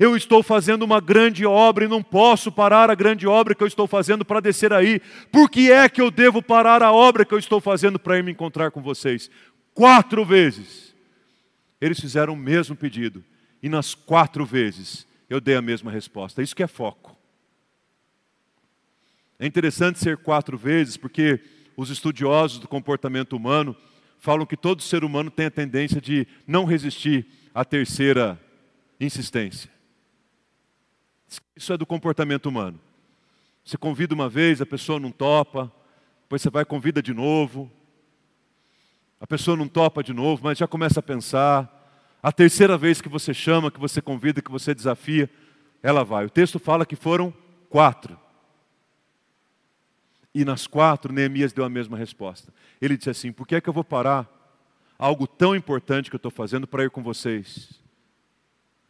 [0.00, 3.66] Eu estou fazendo uma grande obra e não posso parar a grande obra que eu
[3.66, 4.98] estou fazendo para descer aí.
[5.30, 8.24] Por que é que eu devo parar a obra que eu estou fazendo para ir
[8.24, 9.30] me encontrar com vocês?
[9.74, 10.94] Quatro vezes.
[11.80, 13.22] Eles fizeram o mesmo pedido.
[13.62, 16.42] E nas quatro vezes eu dei a mesma resposta.
[16.42, 17.15] Isso que é foco.
[19.38, 21.40] É interessante ser quatro vezes, porque
[21.76, 23.76] os estudiosos do comportamento humano
[24.18, 28.40] falam que todo ser humano tem a tendência de não resistir à terceira
[28.98, 29.70] insistência.
[31.54, 32.80] Isso é do comportamento humano.
[33.64, 35.70] Você convida uma vez, a pessoa não topa,
[36.22, 37.70] depois você vai e convida de novo.
[39.20, 41.72] A pessoa não topa de novo, mas já começa a pensar.
[42.22, 45.30] A terceira vez que você chama, que você convida, que você desafia,
[45.82, 46.24] ela vai.
[46.24, 47.32] O texto fala que foram
[47.68, 48.18] quatro.
[50.36, 52.52] E nas quatro, Neemias deu a mesma resposta.
[52.78, 54.28] Ele disse assim: Por que é que eu vou parar
[54.98, 57.82] algo tão importante que eu estou fazendo para ir com vocês?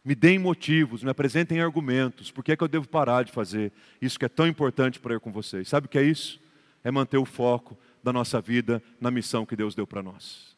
[0.05, 2.33] Me deem motivos, me apresentem argumentos.
[2.33, 5.15] Por que é que eu devo parar de fazer isso que é tão importante para
[5.15, 5.69] ir com vocês?
[5.69, 6.41] Sabe o que é isso?
[6.83, 10.57] É manter o foco da nossa vida na missão que Deus deu para nós.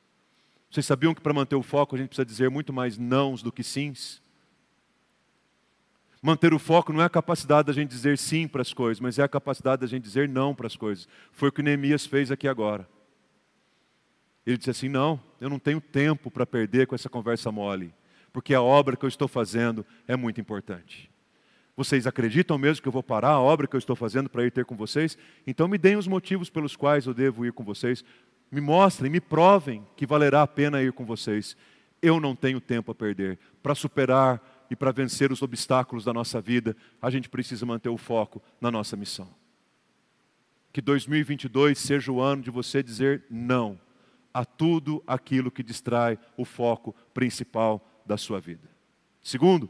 [0.70, 3.53] Vocês sabiam que para manter o foco a gente precisa dizer muito mais nãos do
[3.53, 4.22] que sims?
[6.20, 9.18] Manter o foco não é a capacidade da gente dizer sim para as coisas, mas
[9.18, 11.07] é a capacidade da gente dizer não para as coisas.
[11.33, 12.88] Foi o que Neemias fez aqui agora.
[14.44, 17.94] Ele disse assim: Não, eu não tenho tempo para perder com essa conversa mole,
[18.33, 21.11] porque a obra que eu estou fazendo é muito importante.
[21.76, 24.50] Vocês acreditam mesmo que eu vou parar a obra que eu estou fazendo para ir
[24.50, 25.16] ter com vocês?
[25.46, 28.04] Então me deem os motivos pelos quais eu devo ir com vocês.
[28.50, 31.57] Me mostrem, me provem que valerá a pena ir com vocês.
[32.02, 33.38] Eu não tenho tempo a perder.
[33.62, 37.96] Para superar e para vencer os obstáculos da nossa vida, a gente precisa manter o
[37.96, 39.28] foco na nossa missão.
[40.72, 43.78] Que 2022 seja o ano de você dizer não
[44.33, 48.68] a tudo aquilo que distrai o foco principal da sua vida.
[49.22, 49.68] Segundo,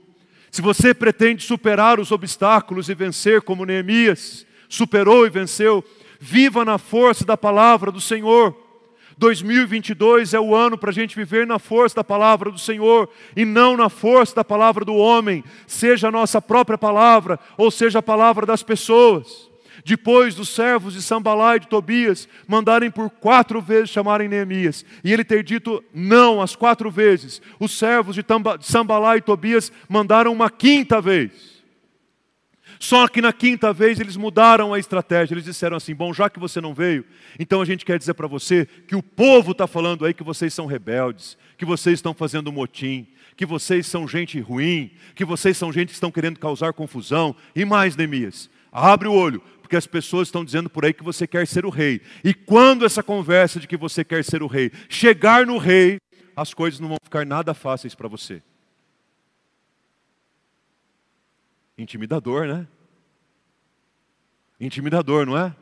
[0.50, 5.82] se você pretende superar os obstáculos e vencer como Neemias superou e venceu,
[6.20, 8.67] viva na força da palavra do Senhor.
[9.18, 13.44] 2022 é o ano para a gente viver na força da palavra do Senhor e
[13.44, 18.02] não na força da palavra do homem, seja a nossa própria palavra ou seja a
[18.02, 19.48] palavra das pessoas.
[19.85, 25.12] Depois dos servos de Sambalá e de Tobias mandarem por quatro vezes chamarem Neemias, e
[25.12, 28.24] ele ter dito não as quatro vezes, os servos de
[28.61, 31.58] Sambalá e Tobias mandaram uma quinta vez.
[32.78, 35.34] Só que na quinta vez eles mudaram a estratégia.
[35.34, 37.04] Eles disseram assim: Bom, já que você não veio,
[37.38, 40.54] então a gente quer dizer para você que o povo está falando aí que vocês
[40.54, 45.72] são rebeldes, que vocês estão fazendo motim, que vocês são gente ruim, que vocês são
[45.72, 47.34] gente que estão querendo causar confusão.
[47.54, 51.26] E mais, Neemias, abre o olho, porque as pessoas estão dizendo por aí que você
[51.26, 52.00] quer ser o rei.
[52.24, 55.98] E quando essa conversa de que você quer ser o rei chegar no rei,
[56.34, 58.40] as coisas não vão ficar nada fáceis para você.
[61.78, 62.66] Intimidador, né?
[64.60, 65.54] Intimidador, não é?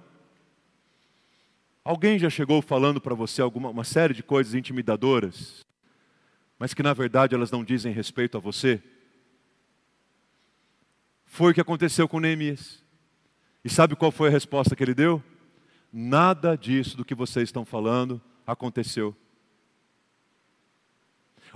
[1.85, 5.65] Alguém já chegou falando para você alguma uma série de coisas intimidadoras,
[6.59, 8.83] mas que na verdade elas não dizem respeito a você?
[11.27, 12.83] Foi o que aconteceu com Neemias.
[13.63, 15.23] E sabe qual foi a resposta que ele deu?
[15.93, 19.15] Nada disso do que vocês estão falando aconteceu.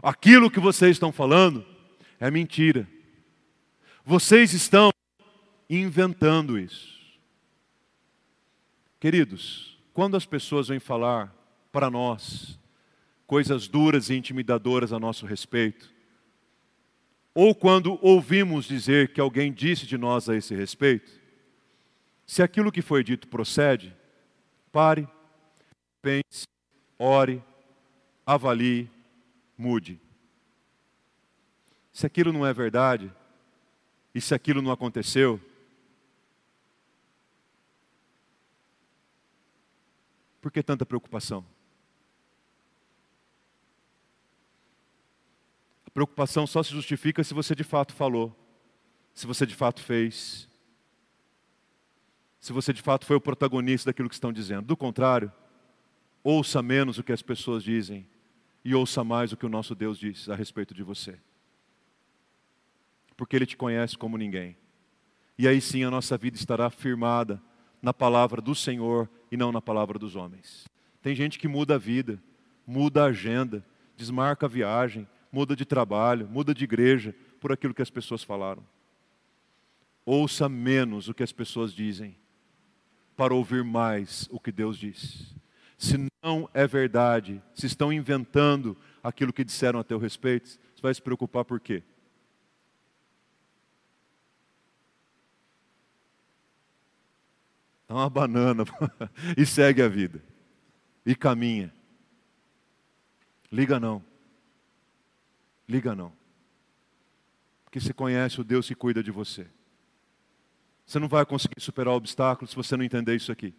[0.02, 1.64] Aquilo que vocês estão falando
[2.18, 2.86] é mentira.
[4.04, 4.90] Vocês estão
[5.68, 6.98] inventando isso.
[8.98, 11.34] Queridos, quando as pessoas vêm falar
[11.70, 12.58] para nós
[13.26, 15.92] coisas duras e intimidadoras a nosso respeito,
[17.34, 21.12] ou quando ouvimos dizer que alguém disse de nós a esse respeito,
[22.26, 23.94] se aquilo que foi dito procede,
[24.72, 25.08] pare,
[26.02, 26.44] pense,
[26.98, 27.42] ore,
[28.26, 28.90] avalie,
[29.56, 30.00] mude.
[31.92, 33.12] Se aquilo não é verdade,
[34.14, 35.40] e se aquilo não aconteceu,
[40.40, 41.44] por que tanta preocupação?
[45.86, 48.36] A preocupação só se justifica se você de fato falou,
[49.12, 50.48] se você de fato fez,
[52.40, 54.66] se você de fato foi o protagonista daquilo que estão dizendo.
[54.66, 55.32] Do contrário,
[56.24, 58.06] ouça menos o que as pessoas dizem
[58.64, 61.18] e ouça mais o que o nosso Deus diz a respeito de você.
[63.20, 64.56] Porque Ele te conhece como ninguém.
[65.36, 67.38] E aí sim a nossa vida estará firmada
[67.82, 70.64] na palavra do Senhor e não na palavra dos homens.
[71.02, 72.18] Tem gente que muda a vida,
[72.66, 73.62] muda a agenda,
[73.94, 78.64] desmarca a viagem, muda de trabalho, muda de igreja por aquilo que as pessoas falaram.
[80.06, 82.16] Ouça menos o que as pessoas dizem
[83.18, 85.34] para ouvir mais o que Deus diz.
[85.76, 90.94] Se não é verdade, se estão inventando aquilo que disseram a teu respeito, você vai
[90.94, 91.82] se preocupar por quê?
[97.90, 98.62] Dá uma banana
[99.36, 100.22] e segue a vida.
[101.04, 101.74] E caminha.
[103.50, 104.00] Liga não.
[105.68, 106.12] Liga não.
[107.64, 109.44] Porque você conhece o Deus que cuida de você.
[110.86, 113.52] Você não vai conseguir superar o obstáculo se você não entender isso aqui.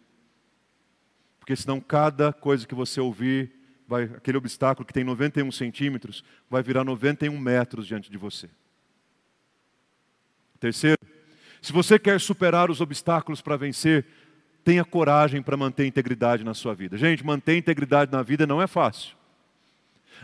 [1.38, 3.52] Porque senão cada coisa que você ouvir,
[3.86, 8.48] vai, aquele obstáculo que tem 91 centímetros, vai virar 91 metros diante de você.
[10.58, 10.96] Terceiro,
[11.62, 14.04] se você quer superar os obstáculos para vencer,
[14.64, 16.96] tenha coragem para manter integridade na sua vida.
[16.96, 19.14] Gente, manter integridade na vida não é fácil.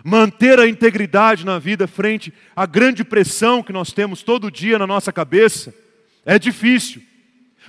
[0.04, 4.86] Manter a integridade na vida frente à grande pressão que nós temos todo dia na
[4.86, 5.74] nossa cabeça
[6.24, 7.02] é difícil,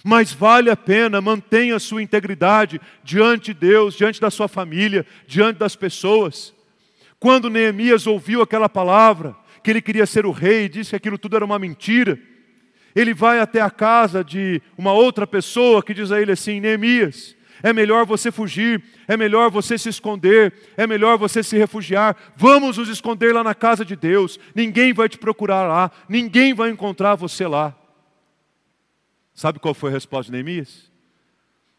[0.03, 5.06] mas vale a pena, mantenha a sua integridade diante de Deus, diante da sua família,
[5.25, 6.54] diante das pessoas.
[7.19, 11.35] Quando Neemias ouviu aquela palavra, que ele queria ser o rei, disse que aquilo tudo
[11.35, 12.19] era uma mentira,
[12.96, 17.35] ele vai até a casa de uma outra pessoa que diz a ele assim: Neemias,
[17.62, 22.15] é melhor você fugir, é melhor você se esconder, é melhor você se refugiar.
[22.35, 24.40] Vamos nos esconder lá na casa de Deus.
[24.56, 27.75] Ninguém vai te procurar lá, ninguém vai encontrar você lá.
[29.33, 30.90] Sabe qual foi a resposta de Neemias?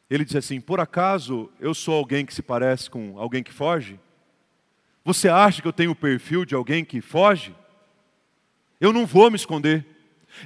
[0.08, 3.98] Ele disse assim: Por acaso eu sou alguém que se parece com alguém que foge?
[5.04, 7.54] Você acha que eu tenho o perfil de alguém que foge?
[8.80, 9.86] Eu não vou me esconder.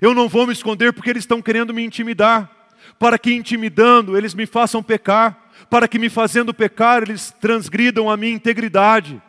[0.00, 2.50] Eu não vou me esconder porque eles estão querendo me intimidar,
[2.98, 8.16] para que intimidando eles me façam pecar, para que me fazendo pecar eles transgridam a
[8.16, 9.20] minha integridade,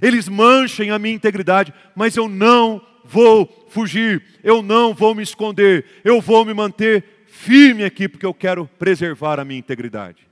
[0.00, 5.86] eles manchem a minha integridade, mas eu não vou fugir, eu não vou me esconder,
[6.04, 10.26] eu vou me manter firme aqui porque eu quero preservar a minha integridade.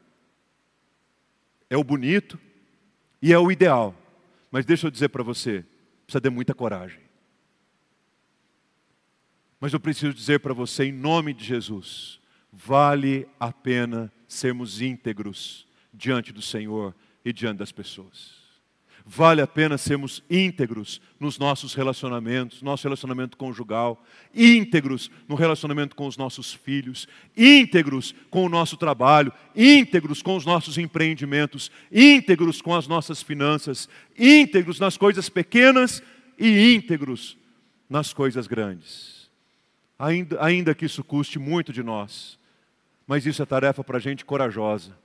[1.70, 2.38] É o bonito
[3.22, 3.94] e é o ideal,
[4.50, 5.64] mas deixa eu dizer para você,
[6.04, 7.03] precisa ter muita coragem.
[9.64, 12.20] Mas eu preciso dizer para você, em nome de Jesus,
[12.52, 16.94] vale a pena sermos íntegros diante do Senhor
[17.24, 18.34] e diante das pessoas.
[19.06, 24.04] Vale a pena sermos íntegros nos nossos relacionamentos, nosso relacionamento conjugal,
[24.34, 30.44] íntegros no relacionamento com os nossos filhos, íntegros com o nosso trabalho, íntegros com os
[30.44, 36.02] nossos empreendimentos, íntegros com as nossas finanças, íntegros nas coisas pequenas
[36.38, 37.38] e íntegros
[37.88, 39.23] nas coisas grandes.
[39.98, 42.38] Ainda, ainda que isso custe muito de nós,
[43.06, 44.96] mas isso é tarefa para gente corajosa,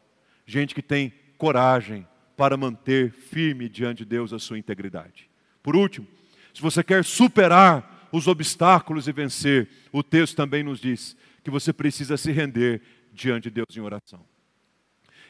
[0.46, 5.30] gente que tem coragem para manter firme diante de Deus a sua integridade.
[5.62, 6.08] Por último,
[6.54, 11.72] se você quer superar os obstáculos e vencer, o texto também nos diz que você
[11.72, 12.82] precisa se render
[13.14, 14.26] diante de Deus em oração.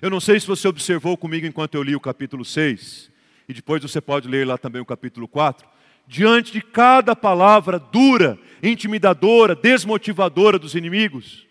[0.01, 3.11] Eu não sei se você observou comigo enquanto eu li o capítulo 6,
[3.49, 5.67] e depois você pode ler lá também o capítulo 4.
[6.11, 11.45] Diante de cada palavra dura, intimidadora, desmotivadora dos inimigos,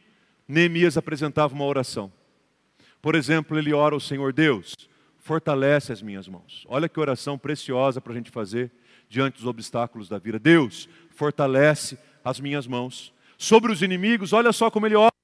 [0.48, 2.12] Neemias apresentava uma oração.
[3.00, 4.74] Por exemplo, ele ora ao Senhor Deus,
[5.20, 6.66] fortalece as minhas mãos.
[6.68, 8.72] Olha que oração preciosa para a gente fazer
[9.08, 10.40] diante dos obstáculos da vida.
[10.40, 13.14] Deus, fortalece as minhas mãos.
[13.38, 15.14] Sobre os inimigos, olha só como ele ora.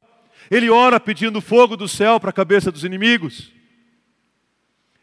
[0.49, 3.51] Ele ora pedindo fogo do céu para a cabeça dos inimigos.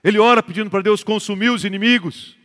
[0.01, 2.39] Ele ora pedindo para Deus consumir os inimigos.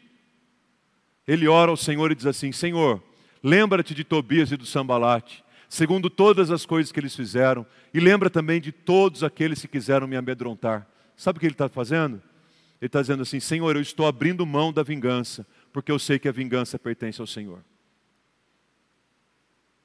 [1.26, 3.02] Ele ora ao Senhor e diz assim: Senhor,
[3.42, 8.30] lembra-te de Tobias e do Sambalate segundo todas as coisas que eles fizeram, e lembra
[8.30, 10.86] também de todos aqueles que quiseram me amedrontar.
[11.16, 12.22] Sabe o que ele está fazendo?
[12.80, 16.28] Ele está dizendo assim: Senhor, eu estou abrindo mão da vingança, porque eu sei que
[16.28, 17.64] a vingança pertence ao Senhor.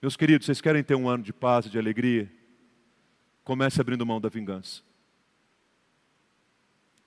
[0.01, 2.31] Meus queridos, vocês querem ter um ano de paz e de alegria?
[3.43, 4.81] Comece abrindo mão da vingança.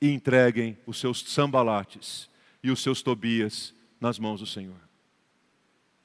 [0.00, 2.28] E entreguem os seus sambalates
[2.62, 4.76] e os seus tobias nas mãos do Senhor.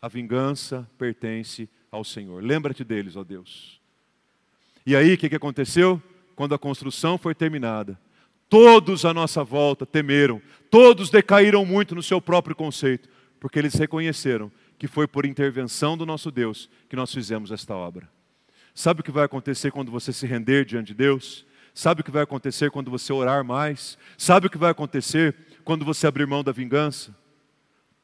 [0.01, 2.43] A vingança pertence ao Senhor.
[2.43, 3.79] Lembra-te deles, ó Deus.
[4.85, 6.01] E aí, o que, aconteceu?
[6.35, 7.99] Quando a construção foi terminada,
[8.47, 13.09] todos à nossa volta temeram, todos decaíram muito no seu próprio conceito,
[13.39, 18.09] porque eles reconheceram que foi por intervenção do nosso Deus que nós fizemos esta obra.
[18.73, 21.45] Sabe o que vai acontecer quando você se render diante de Deus?
[21.73, 23.97] Sabe o que vai acontecer quando você orar mais?
[24.17, 25.35] Sabe o que vai acontecer
[25.65, 27.13] quando você abrir mão da vingança?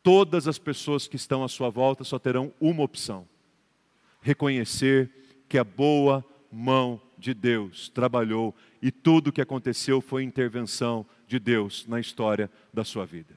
[0.06, 3.28] Todas as pessoas que estão à sua volta só terão uma opção:
[4.22, 5.10] reconhecer
[5.50, 11.40] que a boa mão de Deus trabalhou e tudo o que aconteceu foi intervenção de
[11.40, 13.34] Deus na história da sua vida.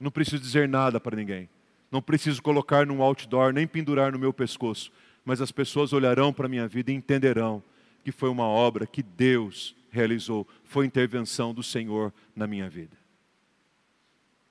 [0.00, 1.46] Não preciso dizer nada para ninguém.
[1.92, 4.90] Não preciso colocar num outdoor, nem pendurar no meu pescoço.
[5.26, 7.62] Mas as pessoas olharão para a minha vida e entenderão
[8.02, 10.48] que foi uma obra que Deus realizou.
[10.64, 12.97] Foi intervenção do Senhor na minha vida.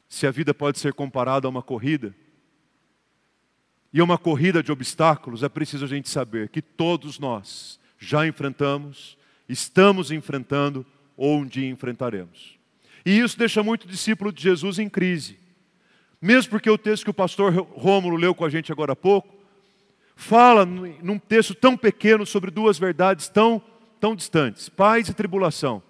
[0.08, 2.16] Se a vida pode ser comparada a uma corrida,
[3.92, 9.18] e uma corrida de obstáculos, é preciso a gente saber que todos nós já enfrentamos,
[9.48, 10.86] estamos enfrentando
[11.16, 12.58] ou um dia enfrentaremos.
[13.06, 15.40] E isso deixa muito discípulo de Jesus em crise.
[16.22, 19.34] Mesmo porque o texto que o pastor Rômulo leu com a gente agora há pouco,
[20.16, 23.62] fala num texto tão pequeno sobre duas verdades tão,
[24.00, 25.82] tão distantes: paz e tribulação.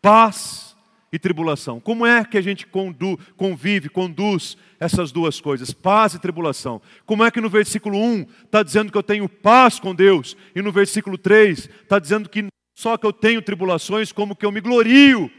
[0.00, 0.71] Paz
[1.12, 1.78] e tribulação.
[1.78, 6.80] Como é que a gente condu, convive, conduz essas duas coisas, paz e tribulação?
[7.04, 10.62] Como é que no versículo 1 está dizendo que eu tenho paz com Deus, e
[10.62, 14.62] no versículo 3 está dizendo que só que eu tenho tribulações, como que eu me
[14.62, 15.30] glorio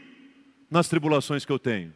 [0.70, 1.92] nas tribulações que eu tenho?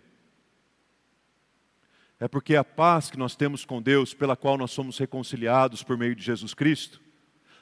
[2.18, 5.96] É porque a paz que nós temos com Deus, pela qual nós somos reconciliados por
[5.96, 7.00] meio de Jesus Cristo,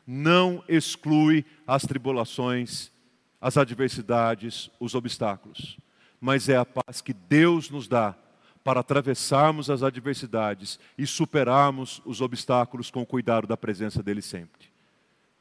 [0.06, 2.90] não exclui as tribulações,
[3.38, 5.76] as adversidades, os obstáculos
[6.26, 8.12] mas é a paz que Deus nos dá
[8.64, 14.66] para atravessarmos as adversidades e superarmos os obstáculos com o cuidado da presença dele sempre.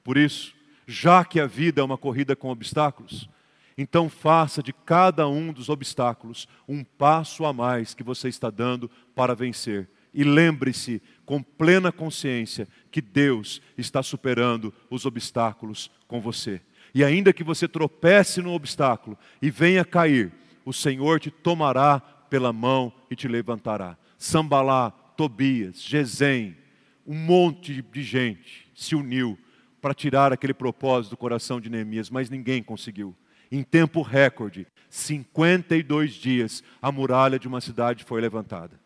[0.04, 0.54] Por isso,
[0.86, 3.28] já que a vida é uma corrida com obstáculos,
[3.76, 8.88] então faça de cada um dos obstáculos um passo a mais que você está dando
[9.16, 9.90] para vencer.
[10.14, 16.62] E lembre-se com plena consciência que Deus está superando os obstáculos com você.
[16.94, 20.32] E ainda que você tropece no obstáculo e venha cair,
[20.66, 23.98] o Senhor te tomará pela mão e te levantará.
[24.18, 26.58] Sambalá, Tobias, Gesem,
[27.06, 29.38] um monte de gente se uniu
[29.80, 33.16] para tirar aquele propósito do coração de Neemias, mas ninguém conseguiu.
[33.52, 38.80] Em tempo recorde, 52 dias, a muralha de uma cidade foi levantada.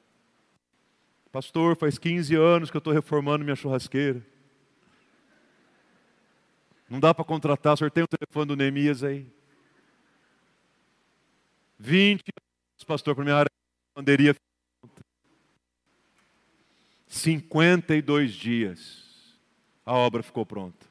[1.31, 4.21] Pastor, faz 15 anos que eu estou reformando minha churrasqueira.
[6.89, 9.25] Não dá para contratar, o senhor tem o telefone do Neemias aí?
[11.79, 14.35] 20 anos, pastor, para minha área de lavanderia.
[17.07, 19.39] 52 dias,
[19.85, 20.85] a obra ficou pronta.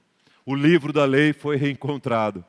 [0.45, 2.45] O livro da lei foi reencontrado.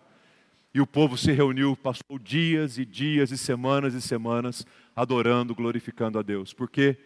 [0.73, 4.65] E o povo se reuniu, passou dias e dias e semanas e semanas
[4.95, 6.53] adorando, glorificando a Deus.
[6.53, 6.97] Porque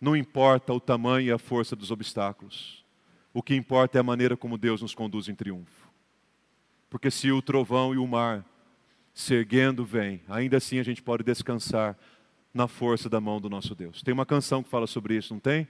[0.00, 2.84] não importa o tamanho e a força dos obstáculos.
[3.34, 5.88] O que importa é a maneira como Deus nos conduz em triunfo.
[6.88, 8.44] Porque se o trovão e o mar
[9.18, 11.98] se erguendo vêm, ainda assim a gente pode descansar
[12.54, 14.00] na força da mão do nosso Deus.
[14.00, 15.66] Tem uma canção que fala sobre isso, não tem?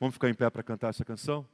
[0.00, 1.46] Vamos ficar em pé para cantar essa canção?